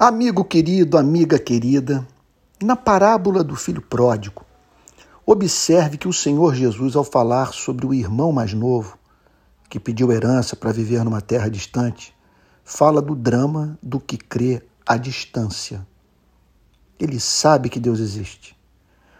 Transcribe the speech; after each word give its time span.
Amigo 0.00 0.44
querido, 0.44 0.96
amiga 0.96 1.40
querida, 1.40 2.06
na 2.62 2.76
parábola 2.76 3.42
do 3.42 3.56
filho 3.56 3.82
pródigo, 3.82 4.44
observe 5.26 5.98
que 5.98 6.06
o 6.06 6.12
Senhor 6.12 6.54
Jesus, 6.54 6.94
ao 6.94 7.02
falar 7.02 7.52
sobre 7.52 7.84
o 7.84 7.92
irmão 7.92 8.30
mais 8.30 8.54
novo, 8.54 8.96
que 9.68 9.80
pediu 9.80 10.12
herança 10.12 10.54
para 10.54 10.70
viver 10.70 11.02
numa 11.02 11.20
terra 11.20 11.50
distante, 11.50 12.14
fala 12.62 13.02
do 13.02 13.16
drama 13.16 13.76
do 13.82 13.98
que 13.98 14.16
crê 14.16 14.62
à 14.86 14.96
distância. 14.96 15.84
Ele 16.96 17.18
sabe 17.18 17.68
que 17.68 17.80
Deus 17.80 17.98
existe, 17.98 18.56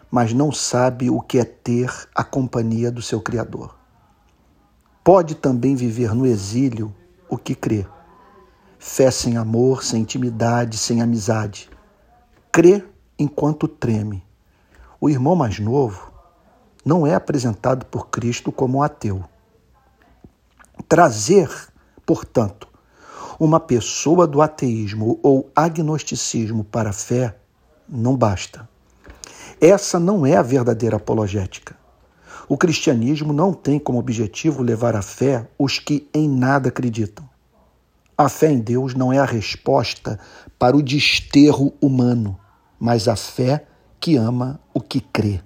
mas 0.08 0.32
não 0.32 0.52
sabe 0.52 1.10
o 1.10 1.20
que 1.20 1.40
é 1.40 1.44
ter 1.44 1.92
a 2.14 2.22
companhia 2.22 2.92
do 2.92 3.02
seu 3.02 3.20
Criador. 3.20 3.76
Pode 5.02 5.34
também 5.34 5.74
viver 5.74 6.14
no 6.14 6.24
exílio 6.24 6.94
o 7.28 7.36
que 7.36 7.56
crê 7.56 7.84
Fé 8.78 9.10
sem 9.10 9.36
amor, 9.36 9.82
sem 9.82 10.02
intimidade, 10.02 10.78
sem 10.78 11.02
amizade. 11.02 11.68
Crê 12.52 12.84
enquanto 13.18 13.66
treme. 13.66 14.22
O 15.00 15.10
irmão 15.10 15.34
mais 15.34 15.58
novo 15.58 16.12
não 16.84 17.06
é 17.06 17.14
apresentado 17.14 17.86
por 17.86 18.08
Cristo 18.08 18.52
como 18.52 18.78
um 18.78 18.82
ateu. 18.82 19.24
Trazer, 20.88 21.50
portanto, 22.06 22.68
uma 23.38 23.58
pessoa 23.58 24.26
do 24.26 24.40
ateísmo 24.40 25.18
ou 25.22 25.50
agnosticismo 25.54 26.62
para 26.62 26.90
a 26.90 26.92
fé 26.92 27.36
não 27.88 28.16
basta. 28.16 28.68
Essa 29.60 29.98
não 29.98 30.24
é 30.24 30.36
a 30.36 30.42
verdadeira 30.42 30.96
apologética. 30.96 31.76
O 32.48 32.56
cristianismo 32.56 33.32
não 33.32 33.52
tem 33.52 33.78
como 33.78 33.98
objetivo 33.98 34.62
levar 34.62 34.94
à 34.94 35.02
fé 35.02 35.48
os 35.58 35.80
que 35.80 36.08
em 36.14 36.28
nada 36.28 36.68
acreditam. 36.68 37.28
A 38.20 38.28
fé 38.28 38.50
em 38.50 38.58
Deus 38.58 38.96
não 38.96 39.12
é 39.12 39.20
a 39.20 39.24
resposta 39.24 40.18
para 40.58 40.76
o 40.76 40.82
desterro 40.82 41.72
humano, 41.80 42.36
mas 42.76 43.06
a 43.06 43.14
fé 43.14 43.64
que 44.00 44.16
ama 44.16 44.58
o 44.74 44.80
que 44.80 45.00
crê. 45.00 45.40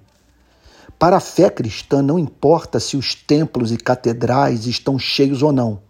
Para 0.97 1.17
a 1.17 1.19
fé 1.19 1.51
cristã, 1.51 2.01
não 2.01 2.17
importa 2.17 2.79
se 2.79 2.97
os 2.97 3.13
templos 3.13 3.71
e 3.71 3.77
catedrais 3.77 4.65
estão 4.65 4.97
cheios 4.97 5.43
ou 5.43 5.51
não. 5.51 5.83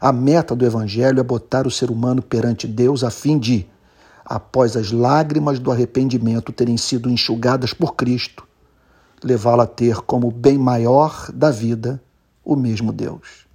A 0.00 0.10
meta 0.10 0.56
do 0.56 0.64
Evangelho 0.64 1.20
é 1.20 1.22
botar 1.22 1.66
o 1.66 1.70
ser 1.70 1.90
humano 1.90 2.22
perante 2.22 2.66
Deus 2.66 3.04
a 3.04 3.10
fim 3.10 3.38
de, 3.38 3.68
após 4.24 4.78
as 4.78 4.90
lágrimas 4.90 5.58
do 5.58 5.70
arrependimento 5.70 6.50
terem 6.50 6.78
sido 6.78 7.10
enxugadas 7.10 7.74
por 7.74 7.94
Cristo, 7.94 8.48
levá-lo 9.22 9.60
a 9.60 9.66
ter 9.66 9.96
como 9.96 10.30
bem 10.30 10.56
maior 10.56 11.30
da 11.30 11.50
vida 11.50 12.02
o 12.42 12.56
mesmo 12.56 12.90
Deus. 12.90 13.46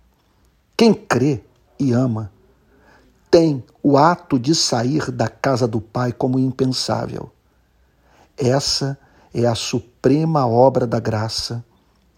Quem 0.77 0.93
crê 0.93 1.41
e 1.79 1.91
ama 1.91 2.34
tem 3.29 3.63
o 3.83 3.97
ato 3.97 4.39
de 4.39 4.55
sair 4.55 5.11
da 5.11 5.27
casa 5.27 5.67
do 5.67 5.81
Pai 5.81 6.11
como 6.11 6.39
impensável. 6.39 7.31
Essa 8.37 8.97
é 9.33 9.45
a 9.45 9.55
suprema 9.55 10.47
obra 10.47 10.87
da 10.87 10.99
graça 10.99 11.63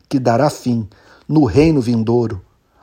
que 0.07 0.19
dará 0.19 0.49
fim, 0.49 0.87
no 1.27 1.45
reino 1.45 1.81
vindouro, 1.81 2.41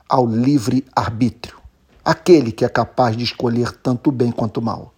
ao 0.08 0.26
livre 0.26 0.84
arbítrio, 0.94 1.56
aquele 2.04 2.52
que 2.52 2.64
é 2.64 2.68
capaz 2.68 3.16
de 3.16 3.24
escolher 3.24 3.72
tanto 3.72 4.12
bem 4.12 4.30
quanto 4.30 4.60
mal. 4.60 4.92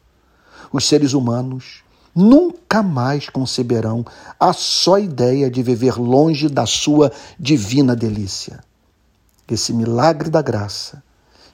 Os 0.72 0.86
seres 0.86 1.12
humanos 1.12 1.84
nunca 2.14 2.82
mais 2.82 3.28
conceberão 3.28 4.04
a 4.40 4.52
só 4.52 4.98
ideia 4.98 5.50
de 5.50 5.62
viver 5.62 5.98
longe 5.98 6.48
da 6.48 6.66
sua 6.66 7.12
divina 7.38 7.94
delícia. 7.94 8.64
Esse 9.48 9.72
milagre 9.72 10.28
da 10.28 10.42
graça 10.42 11.02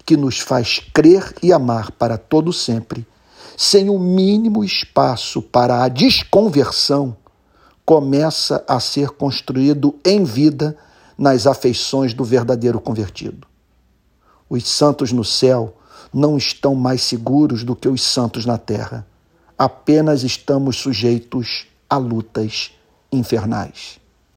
que 0.04 0.16
nos 0.16 0.40
faz 0.40 0.78
crer 0.92 1.34
e 1.42 1.52
amar 1.52 1.92
para 1.92 2.18
todo 2.18 2.52
sempre, 2.52 3.06
sem 3.56 3.88
o 3.88 3.98
mínimo 3.98 4.64
espaço 4.64 5.40
para 5.42 5.84
a 5.84 5.88
desconversão, 5.88 7.16
começa 7.84 8.64
a 8.66 8.80
ser 8.80 9.10
construído 9.10 9.98
em 10.04 10.24
vida 10.24 10.76
nas 11.16 11.46
afeições 11.46 12.14
do 12.14 12.24
verdadeiro 12.24 12.80
convertido. 12.80 13.46
Os 14.48 14.68
santos 14.68 15.12
no 15.12 15.24
céu 15.24 15.76
não 16.12 16.36
estão 16.36 16.74
mais 16.74 17.02
seguros 17.02 17.64
do 17.64 17.74
que 17.74 17.88
os 17.88 18.02
santos 18.02 18.44
na 18.44 18.58
terra. 18.58 19.06
Apenas 19.56 20.22
estamos 20.22 20.76
sujeitos 20.76 21.66
a 21.88 21.96
lutas 21.96 22.72
infernais. 23.10 24.01